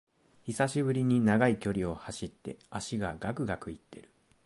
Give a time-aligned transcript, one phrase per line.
[0.45, 4.09] 久しぶりに長い距離を走って脚がガクガクいってる